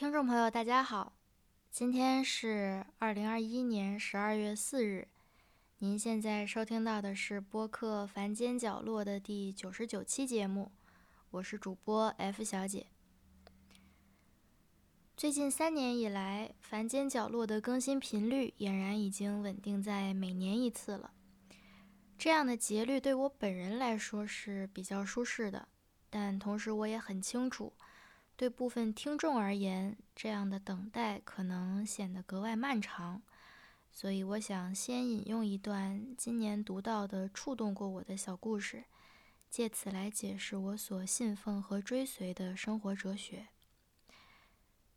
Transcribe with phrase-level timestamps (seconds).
[0.00, 1.12] 听众朋友，大家好，
[1.70, 5.06] 今天是二零二一年十二月四日。
[5.76, 10.72] 您现在收听到的是播客《凡间角落》的第九十九期节目，
[11.32, 12.86] 我是主播 F 小姐。
[15.18, 21.10] 最近三年以来，《凡间角落》的更新频率俨然已经稳定在每年一次了。
[22.16, 25.68] 这样的节律对我本人来说是比较舒适的，
[26.08, 27.74] 但同时我也很清楚，
[28.40, 33.20] 对部分听众而言，这样的等待可能显得格外漫长。
[33.92, 38.84] 所以，我想先引用一段今年读到的、触动过我的小故事，
[39.50, 43.48] 借此来解释我所信奉和追随的生活哲学。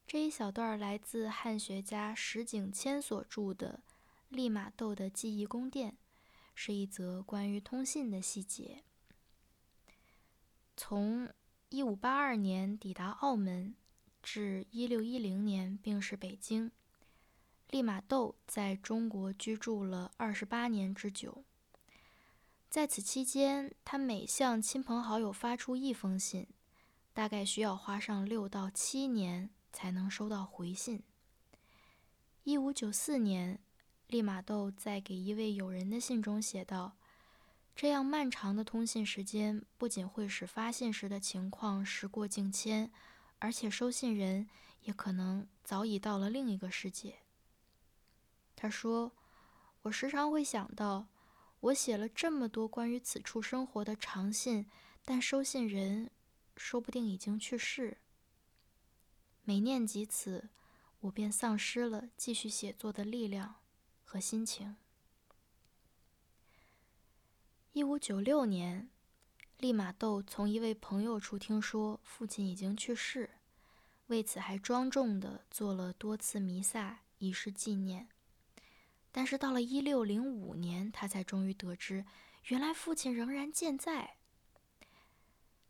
[0.07, 3.83] 这一小段来自汉学家石井谦所著的
[4.29, 5.91] 《利玛窦的记忆宫殿》。
[6.55, 8.83] 是一则关于通信的细节。
[10.77, 11.27] 从
[11.73, 13.73] 1582年抵达澳门，
[14.21, 16.69] 至1610年病逝北京，
[17.71, 21.43] 利玛窦在中国居住了28年之久。
[22.69, 26.45] 在此期间，他每向亲朋好友发出一封信，
[27.11, 31.01] 大概需要花上六到七年才能收到回信。
[32.45, 33.59] 1594年。
[34.07, 36.97] 利玛窦在给一位友人的信中写道
[37.75, 42.91] ：“这样漫长的通信时间，不仅会使发信时的情况时过境迁，
[43.39, 44.47] 而且收信人
[44.81, 47.19] 也可能早已到了另一个世界。”
[48.55, 49.11] 他说
[49.83, 51.07] ：“我时常会想到，
[51.59, 54.67] 我写了这么多关于此处生活的长信，
[55.03, 56.11] 但收信人
[56.55, 57.97] 说不定已经去世。
[59.43, 60.49] 每念及此，
[61.01, 63.55] 我便丧失了继续写作的力量。”
[64.05, 64.75] 和心情。
[67.73, 68.87] 一五九六年，
[69.57, 73.31] 利玛窦从一位朋友处听说父亲已经去世，
[74.05, 78.07] 为此还庄重的做了多次弥撒以示纪念。
[79.11, 82.05] 但是到了一六零五年，他才终于得知，
[82.43, 84.17] 原来父亲仍然健在。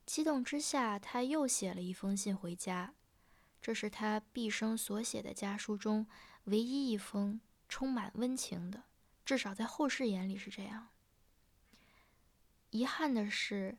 [0.06, 2.94] 激动之下，他又写了一封信回家，
[3.62, 6.06] 这是他毕生所写的家书中
[6.44, 7.40] 唯一一封。
[7.70, 8.84] 充满温情的，
[9.26, 10.90] 至少在后世眼里是这样。
[12.74, 13.78] 遗憾的是，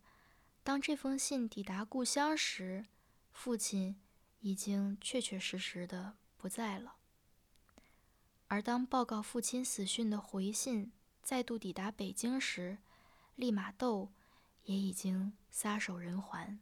[0.63, 2.87] 当这封信抵达故乡时，
[3.33, 4.01] 父亲
[4.39, 6.95] 已经确确实实的不在了。
[8.47, 10.93] 而当报告父亲死讯的回信
[11.25, 12.79] 再度抵达北京时，
[13.35, 14.13] 利玛窦
[14.63, 16.61] 也已经撒手人寰。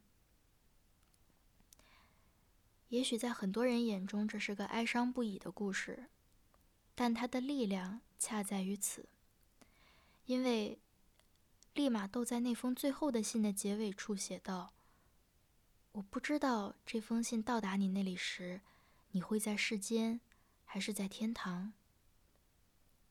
[2.89, 6.05] 也许在很多人眼中，这是个哀伤不已的故事。
[6.95, 9.05] 但它的力量恰在于此，
[10.25, 10.79] 因为
[11.73, 14.73] 利马窦在那封最后的信的结尾处写道
[15.93, 18.61] ：“我不知道这封信到达你那里时，
[19.11, 20.21] 你会在世间
[20.65, 21.73] 还是在天堂。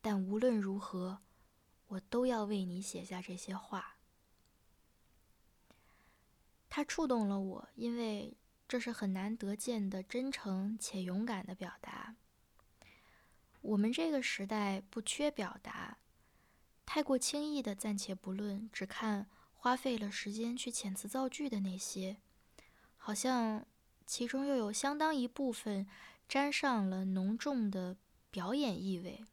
[0.00, 1.20] 但无论如何，
[1.88, 3.96] 我都要为你写下这些话。”
[6.70, 8.36] 他触动了我，因为
[8.66, 12.16] 这是很难得见的真诚且勇敢的表达。
[13.60, 15.98] 我们这个时代不缺表达，
[16.84, 22.18] 太过轻易的暂且不论，只看花费了时间去遣词造句的那些，
[22.98, 23.64] 好像
[24.06, 25.86] 其中又有相当一部分
[26.28, 27.96] 沾上了浓重的
[28.30, 29.24] 表演意味，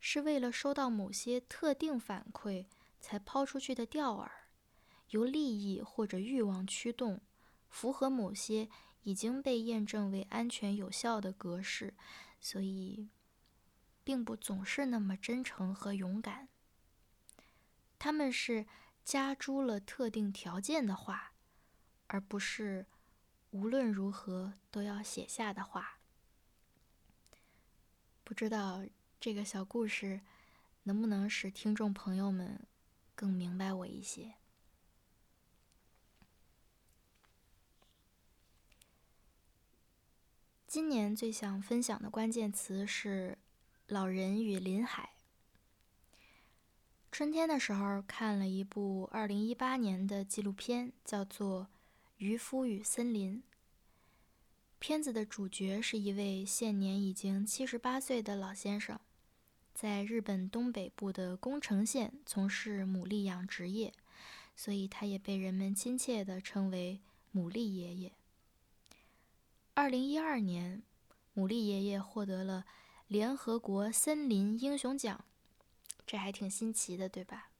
[0.00, 2.66] 是为了收到某些特定反馈
[3.00, 4.28] 才抛出去的钓饵，
[5.10, 7.20] 由利益或者欲望驱动，
[7.68, 8.68] 符合某些
[9.02, 11.94] 已经被验证为安全有效的格式，
[12.40, 13.08] 所以。
[14.06, 16.48] 并不总是那么真诚和勇敢。
[17.98, 18.64] 他们是
[19.02, 21.32] 加诸了特定条件的话，
[22.06, 22.86] 而不是
[23.50, 25.98] 无论如何都要写下的话。
[28.22, 28.84] 不知道
[29.18, 30.20] 这个小故事
[30.84, 32.64] 能不能使听众朋友们
[33.16, 34.34] 更明白我一些。
[40.68, 43.38] 今年最想分享的关键词是。
[43.88, 45.10] 老人与林海。
[47.12, 51.62] 春天的时候看了一部二零一八年的纪录片，叫做
[52.16, 53.36] 《渔夫与森林》。
[54.80, 58.98] 片子的主角是一位现年已经七十八岁的老先生，
[59.72, 63.94] 在日本东北部的宫城县从事牡蛎养殖业，
[64.56, 67.00] 所以他也被人们亲切地称为
[67.32, 68.12] “牡蛎爷爷”。
[69.74, 70.82] 二零一二年，
[71.36, 72.64] 牡蛎爷爷获得了。
[73.08, 75.24] 联合国森林英雄奖，
[76.04, 77.50] 这还挺新奇的，对吧？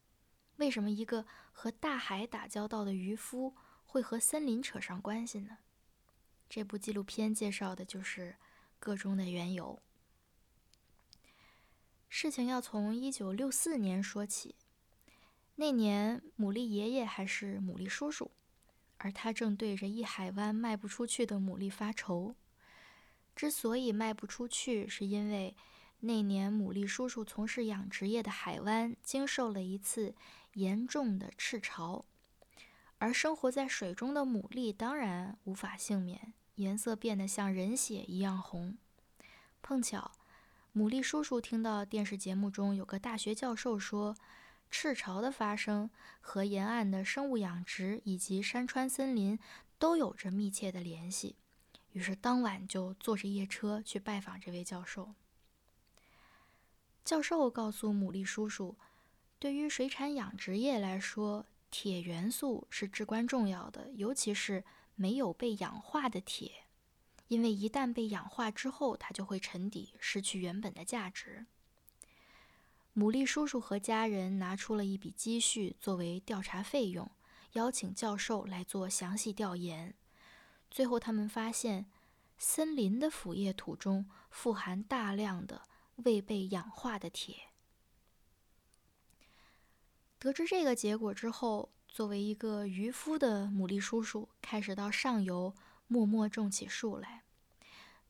[0.57, 3.55] 为什么一个和大海打交道的渔夫
[3.85, 5.59] 会和森林扯上关系呢？
[6.49, 8.37] 这部纪录片介绍的就是
[8.81, 9.81] 个中的缘由。
[12.09, 14.57] 事情要从一九六四年说起。
[15.55, 18.33] 那年，牡蛎爷爷还是牡蛎叔叔，
[18.99, 22.35] 而他正对着一海湾卖不出去的牡蛎发愁。
[23.37, 25.55] 之所以卖不出去，是因为
[26.01, 30.17] 那年牡蛎叔叔从事养殖业的海湾经受了一次
[30.55, 32.05] 严重的赤潮，
[32.99, 38.77] 而生活在水中的牡蛎当然无法幸免，颜色变得像人血一样红。
[39.63, 40.11] 碰巧，
[40.75, 44.17] 牡蛎叔叔听到电视节目中有个大学教授说。
[44.69, 45.89] 赤潮的发生
[46.21, 49.39] 和沿岸的生物养殖以及山川森林
[49.79, 51.37] 都有着密切的联系，
[51.97, 55.15] 于是当晚就坐着夜车去拜访这位教授。
[57.03, 58.77] 教授告诉牡蛎叔叔，
[59.39, 64.63] 对于水产养殖业来说，铁元素是至关重要的，尤其是
[64.95, 66.67] 没有被氧化的铁，
[67.29, 71.47] 因为一旦被氧化之后，它就会沉底，失去原本的价值。
[72.95, 77.11] 牡蛎叔叔和家人拿出了一笔积蓄作为调查费用，
[77.53, 79.95] 邀请教授来做详细调研。
[80.77, 81.87] 最后，他们发现
[82.37, 85.63] 森林的腐叶土中富含大量的
[86.05, 87.35] 未被氧化的铁。
[90.19, 95.55] 得知这个结果之后，作为一个渔夫的牡蛎叔叔开始到上游
[95.87, 97.23] 默默种起树来。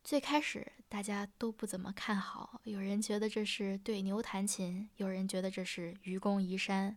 [0.03, 6.97] 最开始大家都不怎么看好，有人觉得这是对牛弹琴，有人觉得这是愚公移山，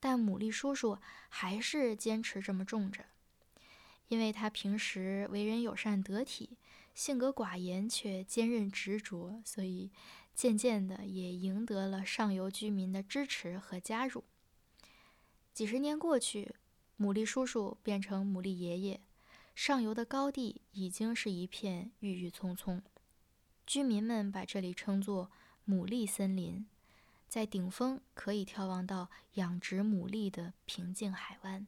[0.00, 3.04] 但牡蛎叔叔还是坚持这么种着，
[4.08, 6.56] 因为他平时为人友善得体，
[6.94, 9.90] 性格寡言却坚韧执着，所以
[10.34, 14.24] 渐渐的也赢得了上游居民的支持和加入。
[15.52, 16.54] 几十年过去，
[16.98, 19.00] 牡蛎叔叔变成牡蛎爷爷。
[19.54, 22.82] 上游的高地已经是一片郁郁葱葱，
[23.64, 25.30] 居民们把这里称作
[25.64, 26.66] “牡蛎森林”。
[27.28, 31.66] 在顶峰可以眺望到养殖牡蛎的平静海湾。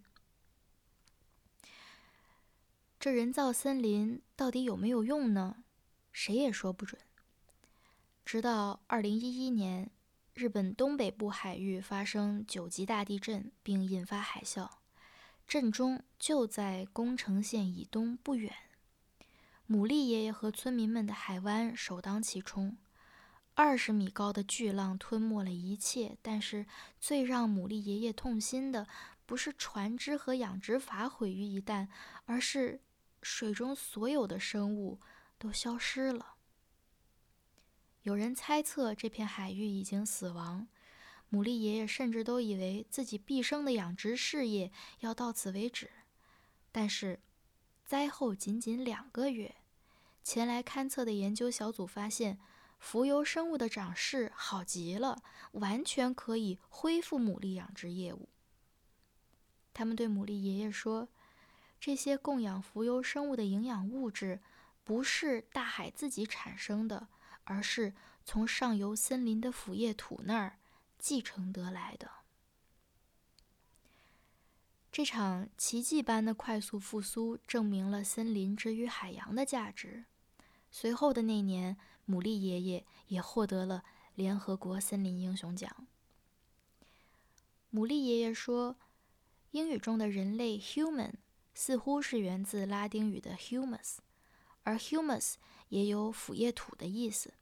[3.07, 5.63] 这人造森林到底有没有用呢？
[6.11, 7.01] 谁也说不准。
[8.25, 9.91] 直到2011年，
[10.35, 14.69] 日本东北部海域发生九级大地震，并引发海啸。
[15.47, 18.53] 震中就在宫城县以东不远，
[19.71, 22.77] 牡蛎爷爷和村民们的海湾首当其冲。
[23.55, 26.67] 二十米高的巨浪吞没了一切，但是
[26.99, 28.89] 最让牡蛎爷爷痛心的，
[29.25, 31.87] 不是船只和养殖法毁于一旦，
[32.25, 32.81] 而是
[33.23, 35.01] 水中所有的生物
[35.39, 36.35] 都消失了。
[38.03, 40.69] 有人猜测这片海域已经死亡。
[41.33, 44.71] 牡蛎爷爷甚至都以为自己毕生的养殖事业
[45.01, 45.91] 要到此为止，
[46.71, 47.19] 但是
[47.85, 49.57] 灾后仅仅两个月，
[50.23, 52.39] 前来勘测的研究小组发现，
[52.79, 55.21] 浮游生物的长势好极了，
[55.53, 58.29] 完全可以恢复牡蛎养殖业务。
[59.75, 61.09] 他们对牡蛎爷爷说
[61.87, 64.41] ：“这些供养浮游生物的营养物质，
[64.83, 67.07] 不是大海自己产生的，
[67.45, 67.95] 而是
[68.25, 70.59] 从上游森林的腐叶土那儿。”
[70.99, 72.11] 继承得来的
[74.91, 80.07] 这场奇迹般的快速复苏，证明了森林之于海洋的价值。
[80.73, 81.77] 随后的那年，
[82.09, 83.85] 牡蛎爷爷也获得了
[84.17, 85.87] 联合国森林英雄奖。
[87.73, 88.75] 牡蛎爷爷说
[89.53, 91.13] ：“英语中的人类 （human）
[91.57, 93.97] 似乎是源自拉丁语的 humus，
[94.63, 95.35] 而 humus
[95.71, 97.35] 也有腐叶土的意思。”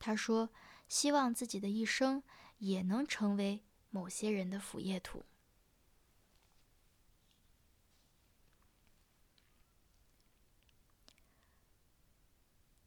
[0.00, 0.50] 他说
[0.88, 2.24] ：“希望自己的一生。”
[2.58, 5.24] 也能成为某些人的腐叶土。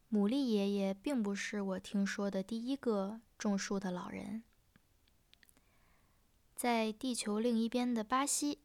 [0.09, 4.43] 牡蛎爷爷并不是我听说的第一个种树的老人。
[6.55, 8.59] 在地球另一边的巴西，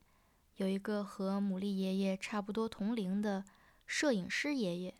[0.62, 3.44] 有一个和牡蛎爷爷差不多同龄的
[3.84, 4.94] 摄影师爷爷，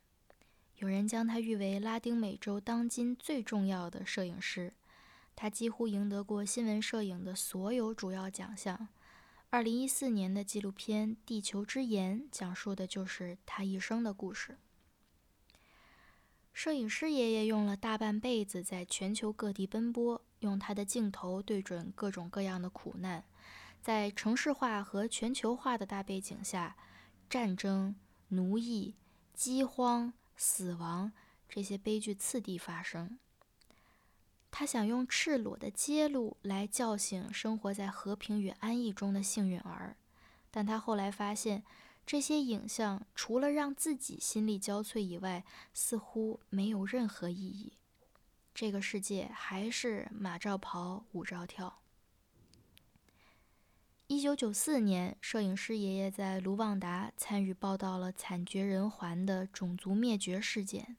[0.78, 4.72] 有人将他誉为拉丁美洲当今最重要的摄影师。
[5.36, 8.88] 他几乎赢得过新闻摄影的所有主要奖项。
[9.50, 14.58] 二零一四年的纪录片《地球之眼》讲述的就是他一生的故事。
[16.52, 23.22] 摄影师爷爷用了大半辈子在全球各地奔波，用他的镜头对准各种各样的苦难。
[23.82, 26.76] 在城市化和全球化的大背景下，
[27.28, 27.96] 战争、
[28.28, 28.94] 奴役、
[29.34, 31.10] 饥荒、死亡
[31.48, 33.18] 这些悲剧次第发生。
[34.52, 39.96] 他想用赤裸的揭露来叫醒生活在和平与安逸中的幸运儿，
[40.52, 41.64] 但他后来发现，
[42.06, 45.42] 这些影像除了让自己心力交瘁以外，
[45.74, 47.72] 似乎没有任何意义。
[48.54, 51.81] 这个世界还是马照跑，舞照跳。
[54.12, 60.98] 一九九四年，摄影师爷爷在卢旺达参与报道了惨绝人寰的种族灭绝事件，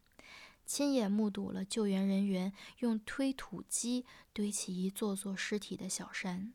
[0.65, 4.03] 亲眼目睹了救援人员用推土机
[4.33, 6.53] 堆起一座座尸体的小山。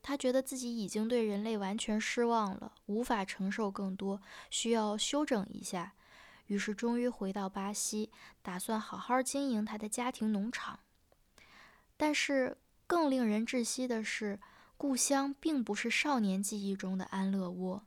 [0.00, 5.94] 他觉得自己已经对人类完全失望了，无法承受更多，需要休整一下。
[6.46, 10.78] 于是，终于回到巴西，打算好好经营他的家庭农场。
[11.96, 14.38] 但是，更令人窒息的是，
[14.86, 17.86] 故乡并不是少年记忆中的安乐窝。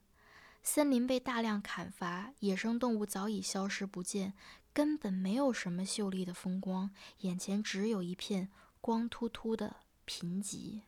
[0.64, 4.34] 森林被大量砍伐，野生动物早已消失不见，
[4.74, 6.90] 根本没有什么秀丽的风光，
[7.20, 8.50] 眼前只有一片
[8.82, 9.76] 光秃秃的
[10.06, 10.82] 贫瘠。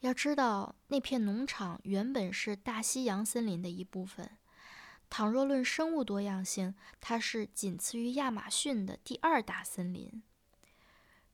[0.00, 4.30] 要知道，那片农场原本是大西洋森林的一部分。
[5.10, 10.22] 倘若论生物多样性，它是仅次于亚马逊的第二大森林。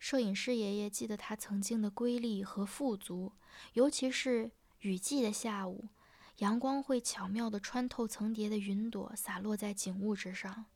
[0.02, 3.34] 摄影师爷爷记得他曾经的瑰丽和富足，
[3.74, 5.90] 尤其是雨季的下午，
[6.38, 10.66] 阳光会巧妙地穿透层叠的云朵，洒落在景物之上。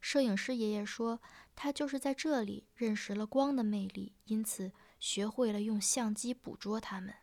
[0.00, 1.20] 摄影师爷爷说，
[1.54, 4.72] 他就是在这里认识了光的魅力，因此。
[4.98, 7.14] 学会了用相机捕捉它们，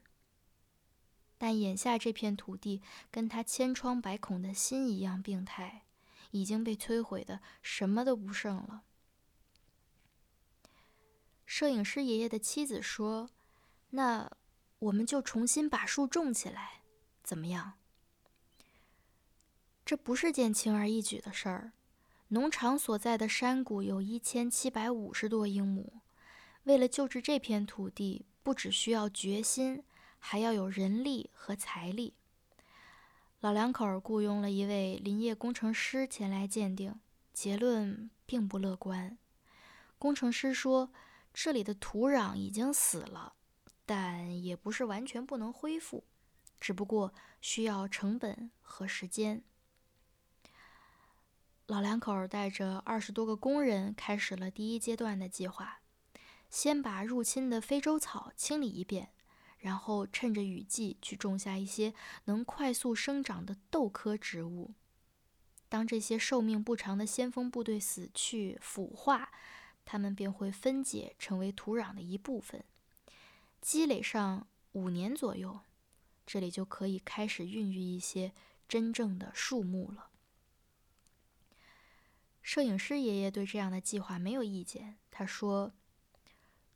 [1.40, 5.82] 但眼下这片土地跟他千疮百孔的心一样病态，
[6.30, 8.84] 已经被摧毁的什么都不剩了。
[11.46, 13.30] 摄影师爷爷的妻子说
[13.92, 14.32] ：“那
[14.80, 16.82] 我们就重新把树种起来，
[17.24, 17.74] 怎么样？”
[19.86, 21.74] 这不是件轻而易举的事儿。
[22.30, 26.02] 农场所在的山谷有一千七百五十多英亩。
[26.64, 29.84] 为了救治这片土地，不只需要决心，
[30.18, 32.14] 还要有人力和财力。
[33.42, 36.98] 老两口雇佣了一位林业工程师前来鉴定，
[37.34, 39.18] 结论并不乐观。
[40.00, 40.92] 工程师说，
[41.34, 43.34] 这里的土壤已经死了，
[43.86, 46.06] 但也不是完全不能恢复，
[46.60, 49.44] 只不过需要成本和时间。
[51.68, 55.80] 老两口带着二十多个工人，开始了第一阶段的计划。
[56.50, 59.10] 先把入侵的非洲草清理一遍，
[59.58, 64.76] 然后趁着雨季去种下一些能快速生长的豆科植物。
[65.68, 69.32] 当这些寿命不长的先锋部队死去腐化，
[69.86, 72.64] 它们便会分解成为土壤的一部分。
[73.62, 75.62] 积累上五年左右，
[76.26, 78.34] 这里就可以开始孕育一些
[78.68, 80.10] 真正的树木了。
[82.42, 85.74] 摄影师爷爷对这样的计划没有意见，他说。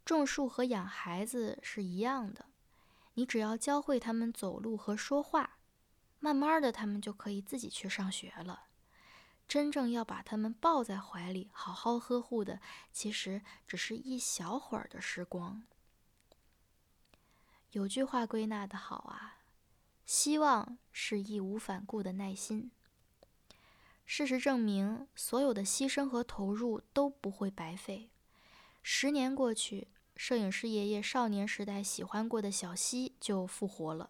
[0.05, 2.45] 种树和养孩子是一样的，
[3.15, 5.59] 你只要教会他们走路和说话，
[6.19, 8.67] 慢慢的他们就可以自己去上学了。
[9.47, 12.59] 真正要把他们抱在怀里，好好呵护的，
[12.91, 15.63] 其实只是一小会儿的时光。
[17.71, 19.37] 有句话归纳的好啊，
[20.05, 22.71] 希望是义无反顾的耐心。
[24.05, 28.09] 事实证明，所有的牺牲和投入都不会白费。
[28.83, 29.87] 十年过去。
[30.19, 34.09] 摄影师爷爷少年时代喜欢过的小溪就复活了，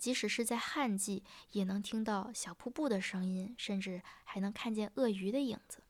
[0.00, 5.82] 即使是在旱季，也能听到小瀑布的声音，甚至还能看见鳄鱼的影子。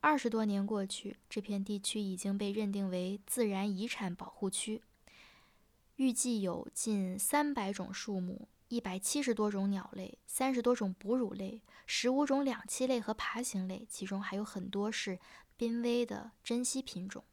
[0.00, 4.82] 二十多年过去，这片地区已经被认定为自然遗产保护区，
[5.96, 15.18] 预计有近三百种树木、一百七十多种鸟类、三十多种哺乳类、十五种两栖类和爬行类，其中还有很多是
[15.56, 17.24] 濒危的珍稀品种。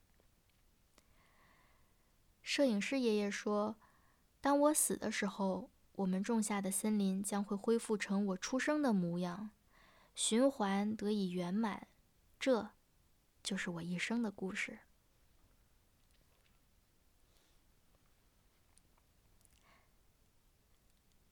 [2.42, 3.76] 摄影师爷爷说
[4.44, 9.52] ：“当我死的时候，我们种下的森林将会恢复成我出生的模样，
[10.16, 11.88] 循环得以圆满。
[12.38, 12.72] 这，
[13.42, 14.80] 就是我一生的故事。”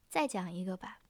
[0.07, 1.01] 再讲一个吧。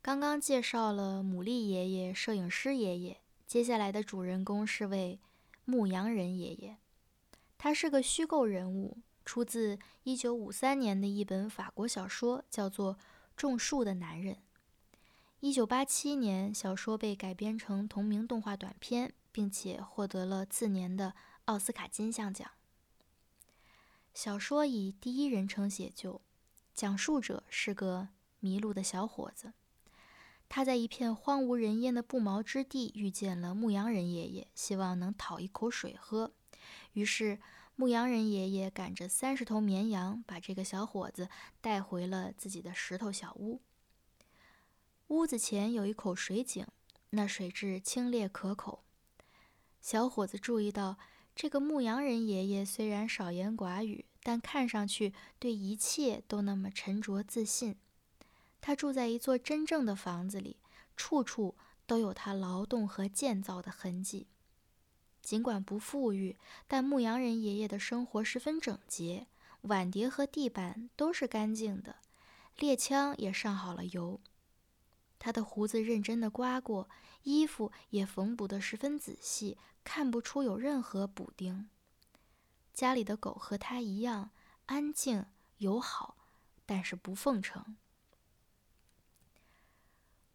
[0.00, 5.20] 刚刚介绍了牡蛎爷爷、摄影师爷爷，接下来的主人公是位
[5.66, 6.78] 牧羊人爷爷。
[7.58, 12.94] 他是个虚构人物，出自1953年的一本法国小说，叫做
[13.36, 14.36] 《种树的男人》。
[15.40, 21.14] 1987年，小说被改编成同名动画短片，并且获得了次年的
[21.46, 22.48] 奥斯卡金像奖。
[24.14, 26.20] 小说以第一人称写就，
[26.74, 28.08] 讲述者是个
[28.40, 29.52] 迷路的小伙子，
[30.48, 36.30] 他在一片荒无人烟的不毛之地遇见了牧羊人爷爷，希望能讨一口水喝。
[36.92, 37.40] 于是，
[37.82, 41.28] 牧羊人爷爷赶着三十头绵羊，把这个小伙子
[41.60, 43.60] 带回了自己的石头小屋。
[45.08, 46.64] 屋子前有一口水井，
[47.10, 48.84] 那水质清冽可口。
[49.80, 50.96] 小伙子注意到，
[51.34, 57.74] 这个牧羊人爷爷虽然少言寡语，但看上去对一切都那么沉着自信。
[58.60, 60.58] 他住在一座真正的房子里，
[60.96, 64.28] 处处都有他劳动和建造的痕迹。
[65.22, 66.36] 尽管不富裕，
[66.66, 69.26] 但牧羊人爷爷的生活十分整洁，
[69.62, 71.96] 碗碟和地板都是干净的，
[72.56, 74.20] 猎枪也上好了油。
[75.18, 76.88] 他的胡子认真的刮过，
[77.22, 79.56] 衣服也缝补的十分仔细。
[79.84, 81.68] 看不出有任何补丁。
[82.72, 84.30] 家里的狗和他一样
[84.66, 85.26] 安静
[85.58, 86.16] 友好，
[86.64, 87.76] 但是不奉承。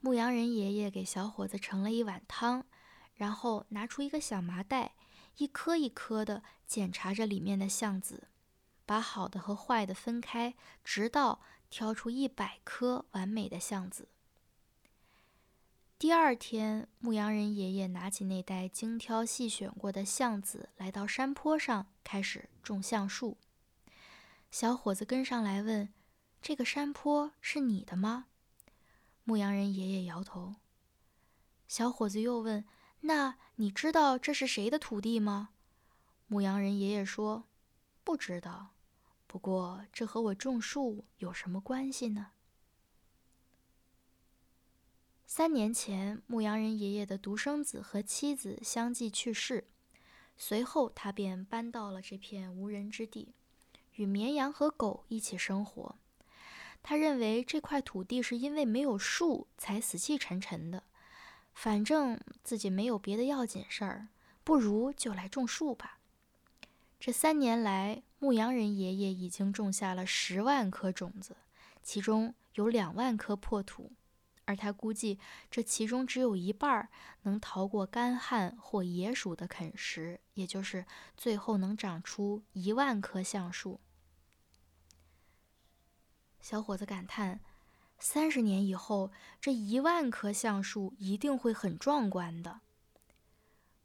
[0.01, 2.65] 牧羊人爷爷给小伙子盛了一碗汤，
[3.17, 4.93] 然后拿出一个小麻袋，
[5.37, 8.29] 一颗一颗的检查着里面的橡子，
[8.85, 14.07] 把好的和坏的分开，直到挑出一百颗完美的橡子。
[15.99, 23.35] 第二天，牧羊人爷爷拿起那袋精挑细选过的橡子，来到山坡上开始种橡树。
[24.51, 25.89] 小伙子跟上来问
[26.39, 28.27] ：“这个山坡是你的吗？”
[29.25, 30.55] 牧羊人爷爷摇头。
[31.67, 32.63] 小伙子又问
[33.07, 35.49] ：“那你知道这是谁的土地吗？”
[36.27, 37.45] 牧羊人爷爷说
[38.03, 38.75] ：“不知道，
[39.25, 42.31] 不过这和我种树有什么关系呢？”
[45.25, 49.67] 三年前，牧羊人爷爷的独生子和妻子相继去世，
[50.37, 53.33] 随后他便搬到了这片无人之地，
[53.95, 55.97] 与绵羊和狗一起生活。
[56.83, 60.83] 他认为这块土地是因为没有树才死气沉沉的，
[61.57, 64.09] 反正自己没有别的要紧事儿，
[64.43, 65.97] 不如就来种树吧。
[66.99, 71.35] 这三年来，牧羊人爷爷已经种下了十万颗种子，
[71.81, 73.91] 其中有两万颗破土。
[74.45, 75.17] 而他估计，
[75.49, 76.87] 这其中只有一半
[77.23, 80.85] 能逃过干旱或野鼠的啃食，也就是
[81.17, 83.81] 最后能长出一万棵橡树。
[86.39, 87.39] 小伙子感叹
[87.99, 92.61] ：“三十年以后，这一万棵橡树一定会很壮观的。”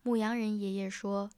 [0.02, 1.30] 牧羊人爷爷说：“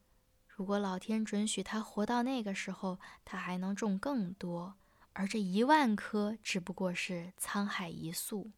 [0.49, 4.75] 如果老天准许他活到那个时候，他还能种更多，
[5.13, 8.51] 而这一万棵只不过是沧海一粟。”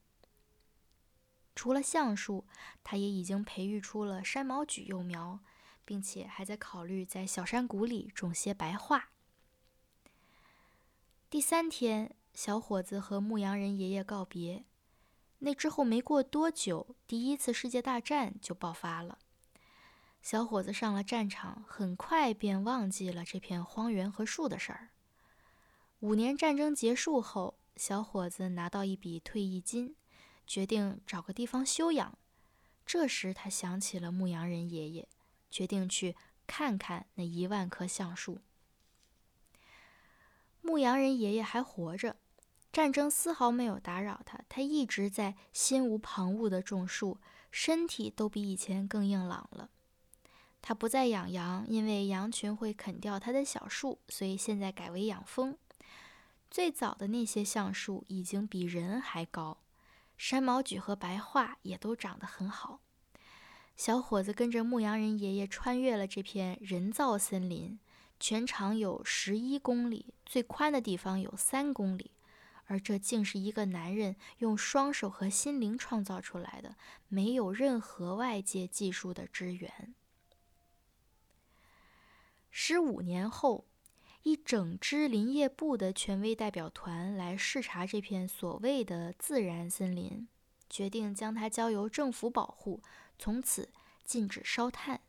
[1.57, 2.47] 除了橡树，
[2.85, 5.41] 他也已经培育出了山毛榉幼苗，
[5.85, 9.09] 并且还在考虑在小山谷里种些白桦。
[11.31, 14.67] 第三天，小伙子和牧羊人爷爷告别。
[15.39, 19.19] 那之后没过多久，第一次世界大战就爆发了。
[20.21, 24.91] 小伙子上了战场，很快便忘记了这片荒原和树的事儿。
[26.01, 29.97] 五年战争结束后，小伙子拿到一笔退役金。
[30.47, 32.19] 决定找个地方休养。
[32.85, 35.09] 这时，他想起了牧羊人爷爷，
[35.51, 36.15] 决定去
[36.47, 38.43] 看看那一万棵橡树。
[40.61, 42.17] 牧羊人爷爷还活着，
[42.77, 47.19] 战争丝毫没有打扰他，他一直在心无旁骛地种树，
[47.51, 49.71] 身体都比以前更硬朗了。
[50.61, 55.57] 他不再养羊，因为羊群会啃掉他的小树，所以现在改为养蜂。
[56.51, 59.57] 最早的那些橡树已经比人还高。
[60.19, 62.81] 山毛榉和白桦也都长得很好。
[63.75, 67.79] 小伙子跟着牧羊人爷爷穿越了这片人造森林，
[68.21, 72.11] 全长有十一公里，最宽的地方有三公里。
[72.67, 76.77] 而这竟是一个男人用双手和心灵创造出来的，
[77.09, 79.95] 没有任何外界技术的支援。
[82.51, 83.65] 十五年后。
[84.23, 90.27] 一整支林业部的权威代表团来视察这片所谓的自然森林，
[90.69, 92.83] 决定将它交由政府保护，
[93.21, 93.69] 从此
[94.03, 95.01] 禁止烧炭。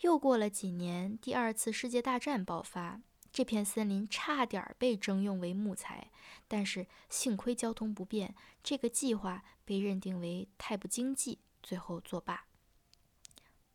[0.00, 3.00] 又过了几年，第二次世界大战爆发，
[3.38, 6.10] 这片森林差点被征用为木材，
[6.48, 12.46] 但是幸亏交通不便，这个计划被认定为太不经济，最后作罢。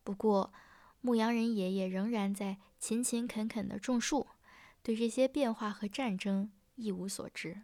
[0.02, 0.52] 不过，
[1.00, 4.26] 牧羊人爷爷仍然在勤勤恳恳地种树。
[4.82, 7.62] 对这些变化和战争一无所知。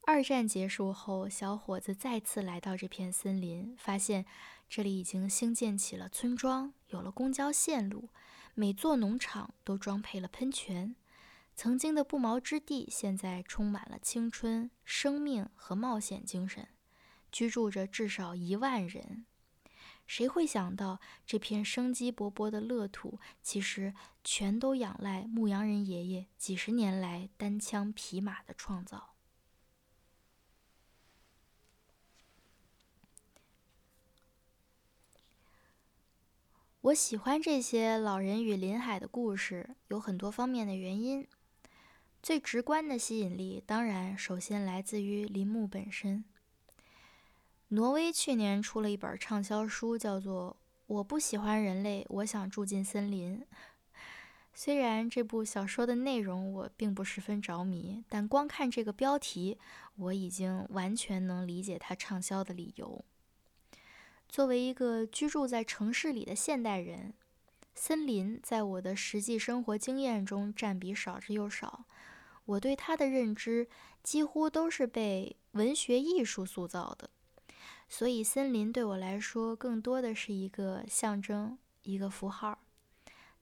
[0.00, 4.26] 二战结束后，小伙子再次来到这片森林，发现
[4.68, 8.08] 这里已经兴建起了村庄，有了公交线路，
[8.54, 10.94] 每座农场都装配了喷泉。
[11.54, 16.68] 曾经的不毛之地，现在充满了青春、生命和冒险精神，
[17.30, 19.26] 居住着至少一万人。
[20.06, 29.11] 谁会想到这片生机勃勃的乐土，其实全都仰赖牧羊人爷爷几十年来单枪匹马的创造？
[36.82, 41.24] 我喜欢这些老人与林海的故事，有很多方面的原因。
[42.20, 46.24] 最直观的吸引力，当然首先来自于林木本身。
[47.68, 50.56] 挪威去年出了一本畅销书，叫做
[50.88, 53.38] 《我不喜欢人类，我想住进森林》。
[54.52, 59.56] 虽然这部小说的内容我并不十分着迷，但光看这个标题，
[59.94, 63.04] 我已经完全能理解它畅销的理由。
[64.32, 67.12] 作为一个居住在城市里的现代人，
[67.74, 71.84] 森林在我的实际生活经验中占比少之又少。
[72.46, 73.68] 我对它的认知
[74.02, 77.10] 几乎都是被文学艺术塑造的，
[77.90, 82.58] 所以森林对我来说更多的是一个象征，一个符号。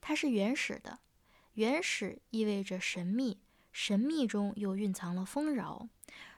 [0.00, 0.98] 它是原始的，
[1.53, 3.38] 原始意味着神秘，
[3.70, 5.88] 神秘中又蕴藏了丰饶。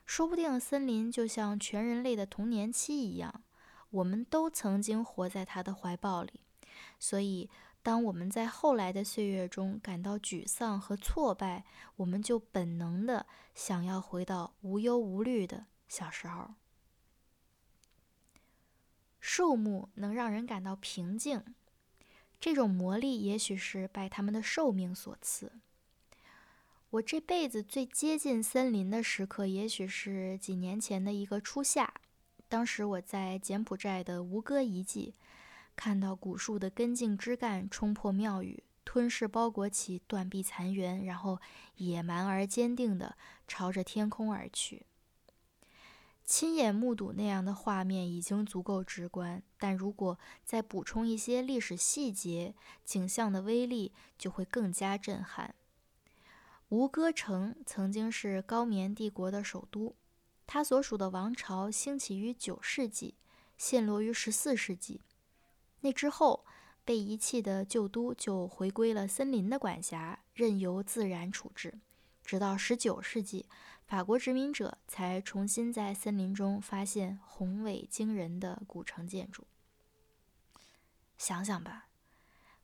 [0.05, 3.43] 说不定森林就像全人类的童年期一样。
[3.93, 6.41] 我们都曾经活在他的怀抱里，
[6.99, 7.49] 所以
[7.83, 11.65] 当我们在后来的岁月中感到沮丧和挫败，
[11.97, 16.55] 我们就本能的想要回到无忧无虑的小时候。
[19.21, 21.55] 树木能让人感到平静，
[22.41, 25.53] 这种魔力也许是拜他们的寿命所赐。
[26.91, 31.95] 我这辈子最接近森林的时刻，也许是几年前的一个初夏。
[32.53, 35.15] 当时我在柬埔寨的吴哥遗迹，
[35.75, 41.41] 看到古树的根茎枝干冲破庙宇，吞噬包裹起断壁残垣，然后
[41.77, 43.17] 野蛮而坚定地
[43.49, 44.85] 朝着天空而去。
[46.27, 55.55] 亲眼目睹那样的画面已经足够直观，但如果再补充一些历史细节，景象的威力就会更加震撼。
[56.69, 59.97] 吴哥城曾经是高棉帝国的首都。
[60.47, 63.15] 他所属的王朝兴起于九世纪，
[63.57, 65.01] 陷落于十四世纪。
[65.81, 66.45] 那之后，
[66.85, 71.79] 被遗弃的旧都就回归了森林的管辖，任由自然处置。
[72.25, 73.47] 直到十九世纪，
[73.87, 79.47] 法国殖民者才重新在森林中发现宏伟惊人的古城建筑。
[81.19, 81.89] 想想吧，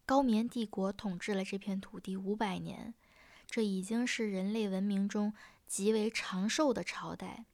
[0.05, 2.95] 高棉帝国统治了这片土地五百年，
[3.47, 5.33] 这已经是人类文明中
[5.67, 7.47] 极为长寿的朝代。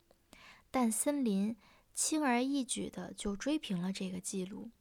[0.74, 1.56] 但森林
[1.94, 4.72] 轻而易举地就追平了这个记录，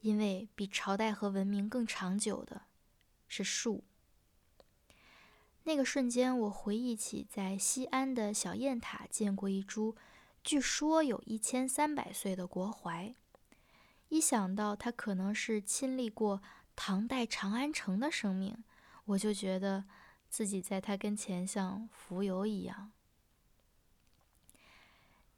[0.00, 2.62] 因为比朝代和文明更长久的
[3.28, 3.84] 是树。
[5.62, 9.94] 那个瞬间，我回忆起在西安的小雁塔见过一株，
[10.42, 13.14] 据说有一千三百岁的国槐。
[14.08, 16.42] 一想到它可能是亲历过
[16.74, 18.64] 唐代长安城的生命，
[19.04, 19.84] 我就觉得
[20.28, 22.90] 自己在它跟前像浮游一样。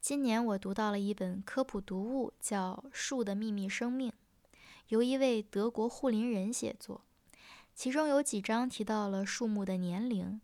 [0.08, 4.10] 今年我读到了一本科普读物，叫《树的秘密生命》，
[4.88, 7.02] 由一位德国护林人写作。
[7.74, 10.40] 其中有几章提到了树木的年龄。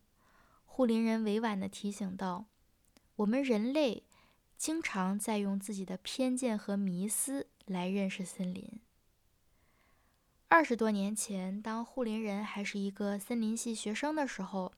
[0.67, 2.45] 护林人委婉地提醒道
[3.17, 4.03] ：“我们人类
[4.59, 8.71] 经常在用自己的偏见和迷思来认识森林。”
[10.49, 14.75] 二十多年前，当护林人还是一个森林系学生的时候，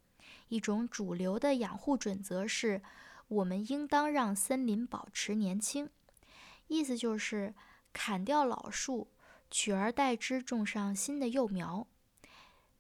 [0.47, 2.81] 一种主流的养护准则是。
[3.29, 5.91] 我们应当让森林保持年轻，
[6.69, 7.55] 意思就是
[7.93, 9.11] 砍掉老树，
[9.51, 11.89] 取而代之种上新的幼苗。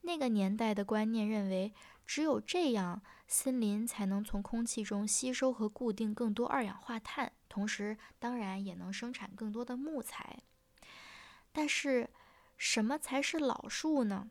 [0.02, 1.74] 那个年代的观念认为，
[2.06, 10.44] 只有这样，森林才能从空气中吸收和固定更多二氧化碳，同时当然也能生产更多的木材。
[11.50, 12.08] 但是，
[12.56, 14.30] 什么才是老树呢？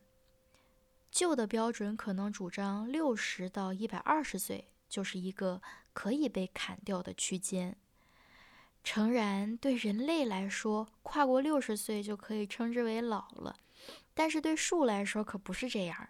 [1.11, 5.61] 旧的标准可能主张六十到一百二十岁就是一个。
[5.95, 7.77] 可以被砍掉的区间。
[8.83, 13.55] 诚然，对人类来说，跨过六十岁就可以称之为老了，
[14.13, 16.09] 但是对树来说可不是这样。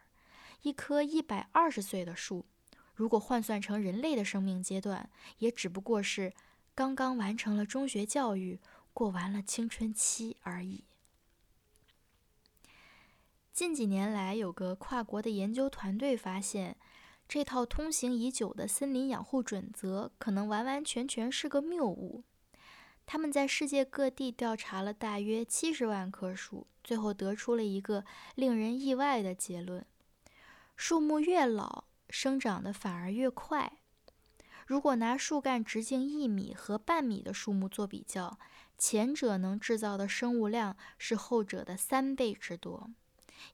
[0.64, 2.46] 一棵一百二十岁的树，
[2.96, 6.34] 如果换算成人类的生命阶段，也只不过是
[6.74, 8.60] 刚刚完成了中学教育，
[8.92, 10.84] 过完了青春期而已。
[13.54, 16.76] 近几年来，有个跨国的研究团队发现。
[17.28, 22.24] 这套通行已久的森林养护准则可能完完全全是个谬误。
[23.08, 28.04] 他们在世界各地调查了大约七十万棵树，最后得出了一个
[28.36, 29.86] 令人意外的结论：
[30.76, 33.80] 树木越老，生长的反而越快。
[34.66, 38.40] 如果拿树干直径一米和半米的树木做比较，
[38.78, 42.90] 前者能制造的生物量是后者的三倍之多。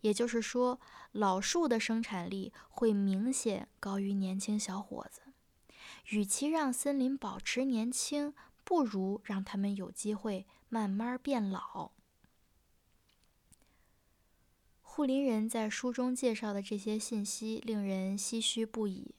[0.01, 0.79] 也就是说，
[1.11, 5.21] 老树的生产力会明显高于年轻小伙子。
[6.09, 11.91] 与其让森林保持年轻，不如让他们有机会慢慢变老。
[14.81, 19.15] 护林人在书中介绍的这些信息令人唏嘘不已。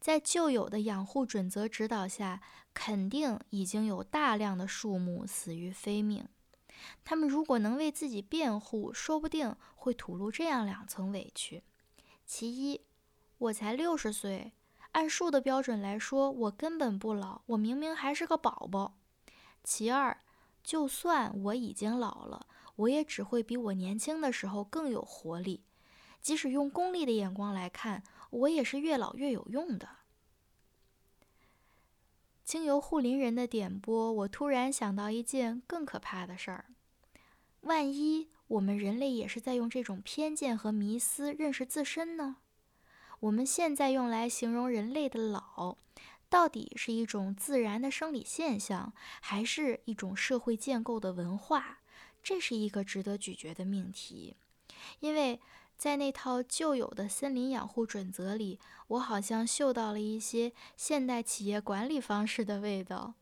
[0.00, 2.40] 在旧有的养护准则指导下，
[2.72, 6.26] 肯定已经有大量的树木死于非命。
[7.04, 11.62] 他们如果能为自己辩护，说不定会吐露这样两层委屈：
[12.24, 12.80] 其一，
[13.38, 14.52] 我才六十岁，
[14.92, 18.98] 按树的标准来说，我根本不老，我明明还是个宝宝；
[19.64, 20.18] 其二，
[20.62, 25.64] 就算我已经老了，我也只会比我年轻的时候更有活力。
[26.20, 29.88] 即使用功利的眼光来看，我也是越老越有用的。
[32.44, 36.66] 经由护林人的点拨，我突然想到一件更可怕的事儿：
[37.62, 42.36] 万一我们人类也是在用这种偏见和迷思认识自身呢？
[43.20, 45.76] 我们现在用来形容人类的老，
[46.28, 51.78] 到底是一种自然的生理现象，还是一种社会建构的文化？
[52.22, 54.36] 这是一个值得咀嚼的命题，
[55.00, 55.40] 因为。
[55.82, 63.14] 在那套旧有的森林养护准则里，我好像嗅到了一些现代企业管理方式的味道。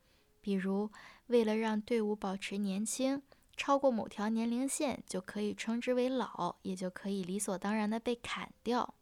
[0.42, 0.90] 比如，
[1.28, 3.22] 为了让队伍保持年轻，
[3.56, 8.92] 超过某条年龄线就可以称之为老，也就可以理所当然的被砍掉。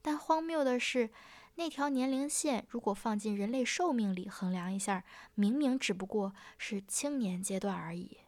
[0.00, 1.10] 但荒谬的是，
[1.56, 5.02] 那条年龄线如果放进人类寿命里衡量一下，
[5.34, 8.18] 明明只不过是青年阶段而已。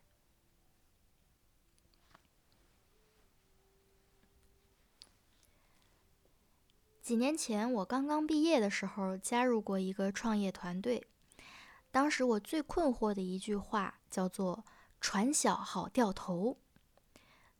[7.10, 11.08] 几年前，我刚刚毕业的时候，加入过一个创业团队。
[11.90, 14.64] 当时我最困惑的一句话叫做
[15.02, 16.56] “船小好掉头”。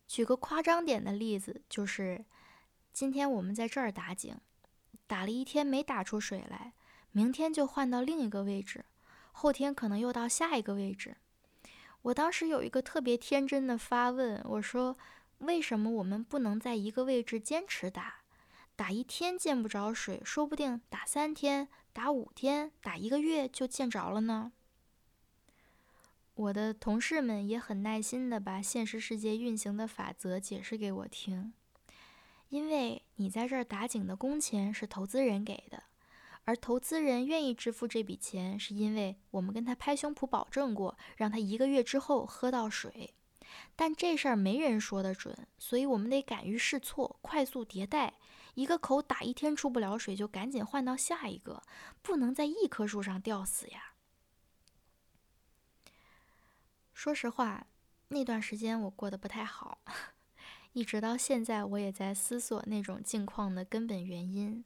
[0.07, 2.25] 举个夸张点的例子，就是
[2.93, 4.37] 今天我们在这儿打井，
[5.09, 6.73] 打了一天没打出水来，
[7.11, 8.85] 明天就换到另一个位置，
[9.33, 11.17] 后天可能又到下一个位置。
[12.03, 14.97] 我当时有一个特别天真的发问，我说
[15.39, 18.19] ：“为什么我们不能在一个位置坚持打？”
[18.81, 24.53] 打一天见不着水，说不定打三天、打五天、打一个月就见着了呢。
[26.33, 31.53] 我的同事们也很耐心地把现实世界运行的法则解释给我听。
[32.49, 35.83] 因为你在这儿打井的工钱是投资人给的，
[36.45, 43.13] 而投资人愿意支付这笔钱，是因为我们跟他拍胸脯保证过，让他一个月之后喝到水。
[43.77, 48.15] 但这事儿没人说得准，所以我们得敢于试错，快速迭代。
[48.61, 51.63] 一个口打一天出不了水，就赶紧换到下一个，
[52.03, 53.95] 不能在一棵树上吊死呀。
[56.93, 57.67] 说实话，
[58.09, 59.79] 那段时间我过得不太好，
[60.75, 64.63] 一直到现在，我也在思索那种境况的根本原因。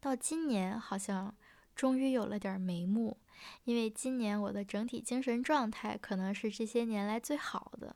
[0.00, 1.36] 到今年，好像
[1.76, 3.18] 终于有了点眉目，
[3.64, 7.94] 因为今年我的整体精神状态可能是这些年来最好的，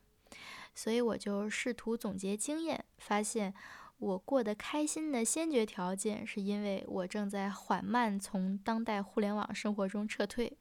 [0.75, 3.55] 所以我就试图总结经验，发现。
[4.03, 10.57] 我过得开心的先决条件，是因为我正在缓慢从当代互联网生活中撤退。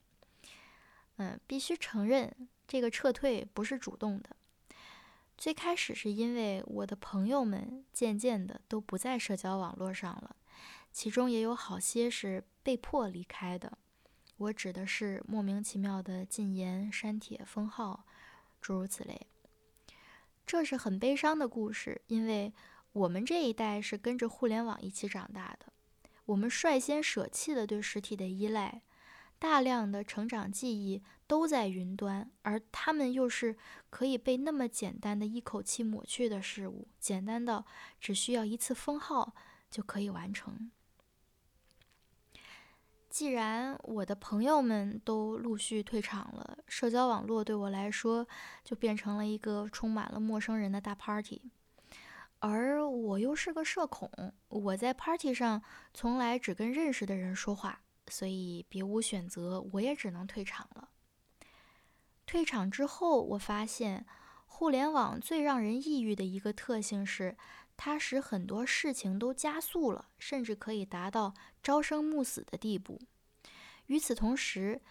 [1.17, 2.33] 嗯，必须承认，
[2.69, 4.37] 这个撤退不是主动的。
[5.37, 10.37] 最开始是因为我的朋友们渐渐的都不在社交网络上了，
[10.93, 13.77] 其中也有好些是被迫离开的。
[14.37, 18.05] 我指的是莫名其妙的禁言、删帖、封号，
[18.61, 19.27] 诸如此类。
[20.47, 22.53] 这是很悲伤的故事，因为。
[22.93, 25.73] 我们这一代是跟着互联网一起长大的，
[26.27, 28.83] 我们率先舍弃了对实体的依赖，
[29.39, 33.57] 大量的成长记忆都在云端，而他们又是
[33.89, 37.65] 可以被那么简单的一口气抹去的事物，简单到
[37.99, 39.35] 只需要一次封号
[39.71, 40.71] 就可以完成。
[43.09, 48.27] 既然我的朋友们都陆续退场了，社交网络对我来说
[48.63, 51.43] 就变成了一个充满了陌生人的大 party。
[52.43, 54.11] 而我又是个社恐，
[54.49, 55.63] 我在 party 上
[55.95, 60.89] 从来只跟认识的人说话，所以别无选择，我也只能退场了。
[62.27, 64.05] 退场之后，我发现
[64.45, 67.37] 互联网最让人抑郁的一个特性是，
[67.77, 73.01] 它使很多事情都加速了，甚至可以达到朝生暮死的地步。
[73.87, 74.83] 与此同时，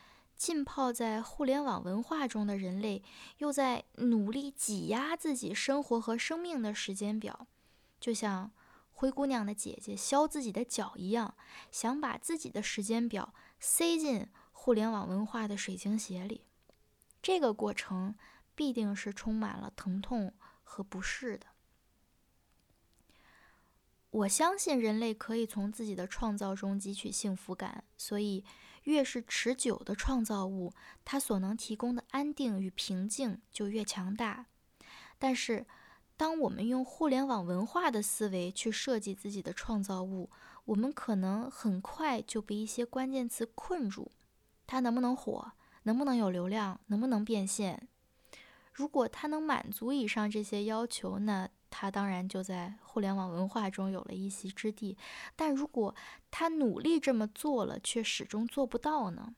[0.42, 3.04] 浸泡在互联网文化中的人类，
[3.38, 7.46] 又在努力挤压自己生活和生命的时间表，
[8.00, 8.52] 就像
[8.90, 11.36] 灰姑娘的姐姐削自己的脚一样，
[11.70, 16.48] 想把自己的时间表塞进互联网文化的水晶鞋里。
[17.22, 18.16] 这个过程
[18.56, 21.46] 必定是充满了疼痛和不适的。
[24.10, 28.44] 我相信人类可以从自己的创造中汲取幸福感，所以
[28.84, 30.74] 越是持久的创造物，
[31.06, 34.48] 它所能提供的安定与平静就越强大。
[35.20, 35.66] 但是，
[36.18, 40.30] 当我们用互联网文化的思维去设计自己的创造物，
[40.66, 44.12] 我们可能很快就被一些关键词困住：
[44.66, 45.52] 它能不能火？
[45.84, 46.80] 能不能有流量？
[46.88, 47.88] 能不能变现？
[48.72, 51.50] 如果它能满足以上这些要求，那……
[51.72, 54.96] 他当然就在互联网文化中有了一席之地，
[55.36, 55.96] 但如果
[56.30, 59.34] 他努力这么做了，却始终做不到呢？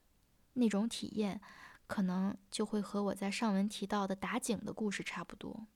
[0.53, 1.39] 那种体验，
[1.87, 5.67] 可能就会和我在上文提到的打井的故事差不多。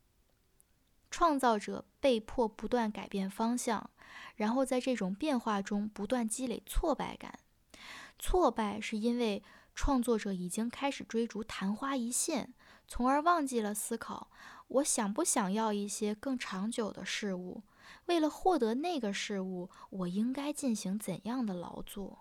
[1.10, 3.90] 创造者被迫不断改变方向，
[4.36, 7.40] 然后在这种变化中不断积累挫败感。
[8.20, 9.42] 挫败是因为
[9.74, 12.54] 创作者已经开始追逐昙花一现，
[12.88, 14.30] 从而忘记了思考。
[14.70, 17.64] 我想不想要一些更长久的事物？
[18.08, 22.20] 为了获得那个事物，我应该进行怎样的劳作？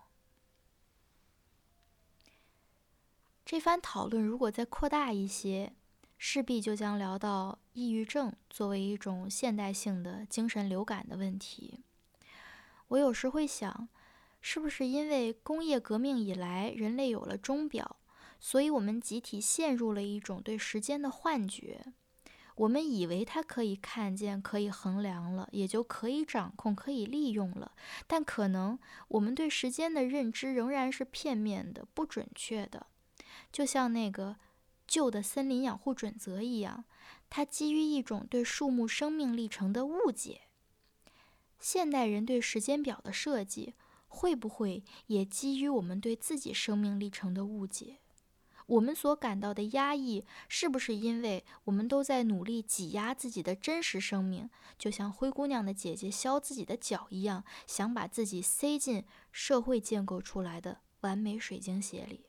[3.44, 5.72] 这番讨论如果再扩大一些，
[6.18, 11.82] 势必就将聊到抑郁症作为一种现代性的精神流感的问题。
[12.88, 13.88] 我有时会想，
[14.40, 17.96] 是不是因为工业革命以来，人类有了钟表，
[18.46, 21.84] 所以我们集体陷入了一种对时间的幻觉？
[22.54, 27.72] 我们以为它可以看见、可以衡量了，也就可以掌控、可以利用了。
[28.06, 28.78] 但可能
[29.08, 32.86] 我们对时间的认知仍然是片面的、不准确的。
[33.50, 34.36] 就像那个
[34.86, 36.84] 旧的森林养护准则一样，
[37.28, 40.42] 它基于一种对树木生命历程的误解。
[41.58, 43.74] 现代人对时间表的设计，
[44.06, 47.98] 会不会也基于我们对自己生命历程的误解？
[48.66, 62.26] 我们所感到的压抑，是不是因为我们都在努力挤压自己的真实生命，就像灰姑娘的姐姐削自己的脚一样，想把自己塞进社会建构出来的完美水晶鞋里？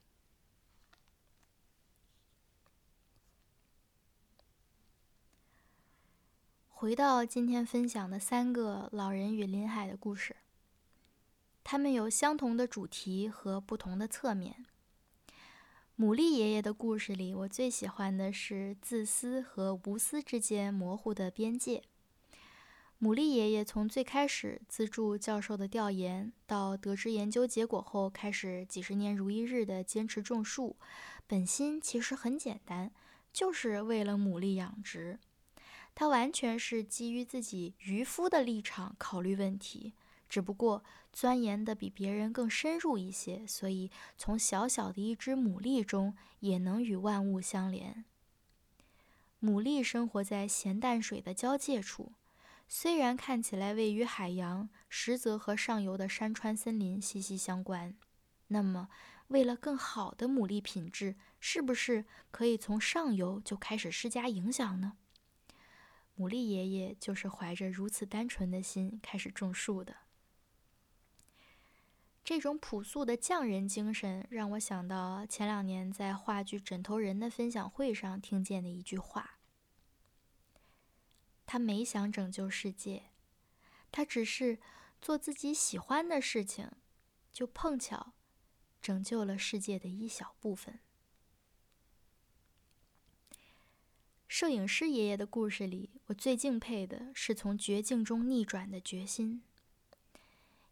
[6.67, 10.35] 回到今天分享的三个老人与林海的故事，
[11.63, 14.67] 他们有相同的主题和不同的侧面。
[15.99, 21.81] 牡蛎爷爷的故事里，我最喜欢的是自私和无私之间模糊的边界。
[23.01, 30.75] 牡蛎爷爷从最开始资助教授的调研，到得知研究结果后开始几十年如一日的坚持种树，
[31.25, 32.91] 本心其实很简单，
[33.33, 35.17] 就是为了牡蛎养殖。
[35.95, 39.95] 他完全是基于自己渔夫的立场考虑问题。
[40.29, 48.05] 只不过钻研的比别人更深入一些，所以从小小的一只牡蛎中也能与万物相连。
[49.41, 52.13] 牡蛎生活在咸淡水的交界处，
[52.67, 57.95] 虽然看起来位于海洋，实则和上游的山川森林息息相关。
[58.47, 58.89] 那么，
[59.27, 64.93] 为了更好的牡蛎品质，是不是可以从上游就开始施加影响呢？
[66.17, 69.97] 牡蛎爷爷就是怀着如此单纯的心开始种树的。
[72.27, 79.39] 这种朴素的匠人精神，让我想到前两年在话剧《枕头人》的分享会上听见的一句话
[81.47, 83.11] ：“他没想拯救世界，
[83.93, 84.59] 他只是
[85.01, 86.69] 做自己喜欢的事情，
[87.31, 88.11] 就碰巧
[88.81, 90.81] 拯救了世界的一小部分。”
[94.27, 99.43] 摄影师爷爷的故事里，我最敬佩的是从绝境中逆转的决心。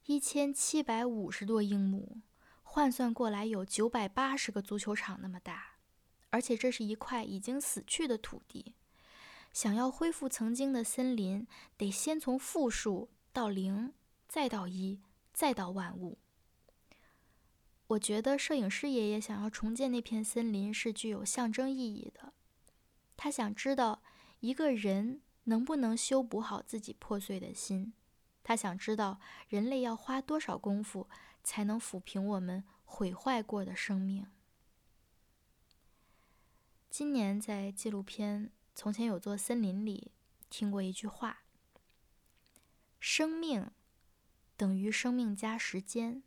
[0.08, 2.22] 一千七百五十多英亩，
[2.62, 5.78] 换算过来有九百八十个足球场那么大，
[6.30, 8.76] 而且这是一块已经死去的土地。
[9.52, 13.94] 想要恢复曾经的森林，得先从负数到零，
[14.28, 15.02] 再到一，
[15.34, 16.20] 再到万物。
[17.88, 22.34] 我觉得摄影师爷爷想要重建那片森林是具有象征意义的。
[23.18, 24.04] 他想知道
[24.42, 27.94] 一个人能不能修补好自己破碎的心。
[28.48, 29.20] 他想知道
[29.50, 31.10] 人类要花多少功夫
[31.44, 34.28] 才能抚平我们毁坏过的生命。
[36.92, 40.12] 今年在纪录片《从前有座森林》里
[40.48, 41.40] 听过一句话
[43.02, 43.72] ：“生命
[44.56, 46.22] 等于生命加时间。”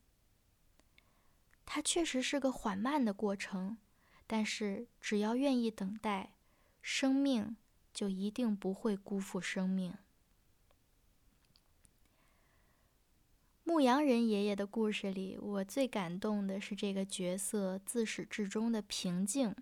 [1.64, 3.78] 它确实是个缓慢的过程，
[4.26, 6.32] 但是只要愿意等待，
[6.82, 7.56] 生命
[7.94, 9.94] 就一定不会辜负生命。
[13.68, 19.54] 牧羊人爷爷的故事里，我最感动的是这个角色自始至终的平静。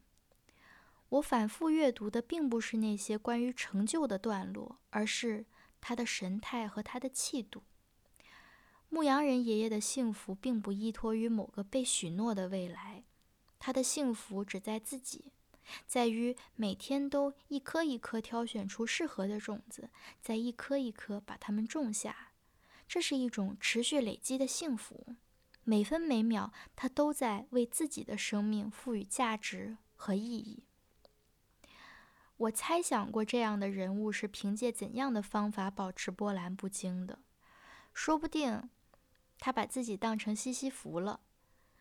[1.09, 5.44] 我反复阅读的并不是那些关于成就的段落，而是
[5.80, 7.64] 他的神态和他的气度。
[8.88, 13.02] 牧羊人爷爷的幸福并不依托于某个被许诺的未来，
[13.59, 15.32] 他的幸福只在自己，
[15.84, 19.90] 在于每天都一颗一颗挑选出适合的种子，
[20.22, 22.26] 再一颗一颗把它们种下。
[22.89, 25.16] 这是一种持续累积的幸福，
[25.64, 30.64] 每分每秒他都在为自己的生命赋予价值和意义。
[32.37, 37.18] 我猜想过，这样的人物是凭借怎样的方法保持波澜不惊的？
[37.95, 38.68] 说不定，
[39.39, 41.20] 他把自己当成西西弗了，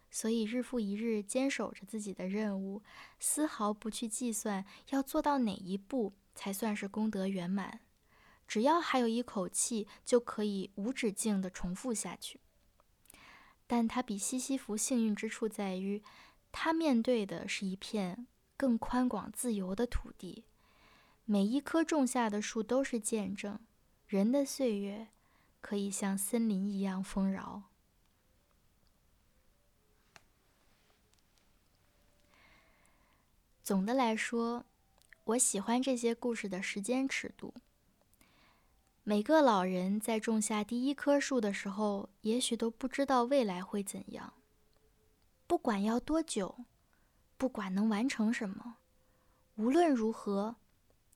[0.10, 2.82] 所以日复一日坚守着自己的任务，
[3.20, 7.82] 丝毫不去计算要做到哪一步才算是功德圆满。
[8.48, 12.40] 只要还有一口气，就可以无止境地重复下去。
[13.68, 16.04] 但他比西西弗幸运之处在于，
[16.52, 18.28] 他面对的是一片。
[18.58, 20.46] 更宽广、自由的土地，
[21.26, 23.60] 每一棵种下的树都是见证，
[24.08, 25.10] 人的岁月
[25.60, 27.64] 可以像森林一样丰饶。
[33.62, 34.64] 总的来说，
[35.26, 37.54] 我喜欢这些故事的时间尺度。
[39.08, 44.34] 每个老人在种下第一棵树的时候，也许都不知道未来会怎样。
[45.48, 46.66] 不管要多久。
[47.38, 48.78] 不管能完成什么，
[49.56, 50.56] 无论如何，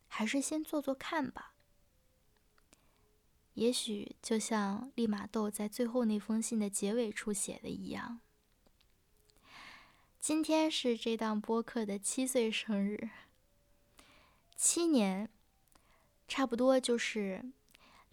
[0.10, 1.54] 还是先做做看吧。
[3.54, 8.20] 也许就像利玛窦在最后那封信的结尾处写的一样
[10.20, 13.10] ：“今天是这档播客的七岁生日。
[14.58, 15.30] 七年，
[16.28, 17.54] 差不多就是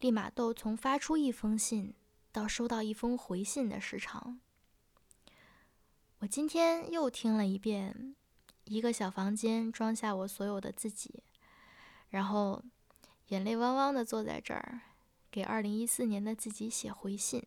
[0.00, 1.94] 利玛窦从发出一封信
[2.30, 4.40] 到收到一封回信的时长。”
[6.20, 8.16] 我今天又听了一遍，
[8.64, 11.22] 一个小房间装下我所有的自己，
[12.08, 12.64] 然后
[13.28, 14.80] 眼泪汪汪的坐在这儿，
[15.30, 17.46] 给二零一四年的自己写回信。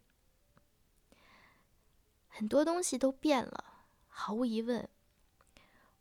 [2.27, 4.87] 很多东西都变了，毫无疑问，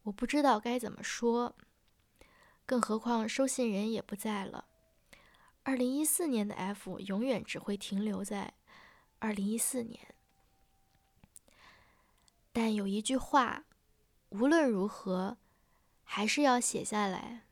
[0.03, 1.57] 我不知道该怎么说，
[2.65, 4.67] 更何况收信人也不在了。
[5.69, 8.55] 二零一四年的 F 永远只会停留在
[9.19, 10.15] 二零一四年。
[12.55, 13.67] 但有一句话，
[14.31, 15.37] 无论如何，
[16.05, 17.43] 还是要写下来。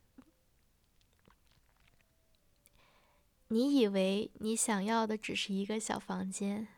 [3.48, 6.68] 你以为你想要的只是一个小房间，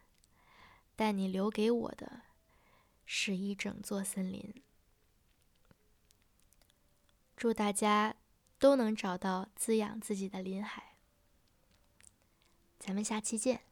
[0.96, 2.22] 但你留给我的，
[3.06, 4.52] 是一整座森林。
[7.36, 8.16] 祝大家
[8.58, 10.87] 都能找到滋养自己的林海。
[12.78, 13.67] 咱们下期见。